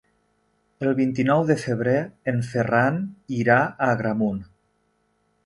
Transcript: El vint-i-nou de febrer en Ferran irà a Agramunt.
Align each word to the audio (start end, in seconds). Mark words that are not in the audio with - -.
El 0.85 0.95
vint-i-nou 0.99 1.43
de 1.51 1.57
febrer 1.63 1.93
en 2.33 2.41
Ferran 2.49 2.99
irà 3.43 3.61
a 3.69 3.93
Agramunt. 3.93 4.43